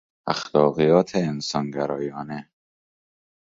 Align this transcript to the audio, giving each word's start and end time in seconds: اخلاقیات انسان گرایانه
اخلاقیات 0.27 1.15
انسان 1.15 1.71
گرایانه 1.71 2.49